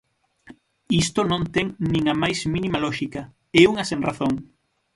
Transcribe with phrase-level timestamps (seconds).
[1.03, 3.21] Isto non ten nin a máis mínima lóxica,
[3.61, 4.33] é unha sen razón.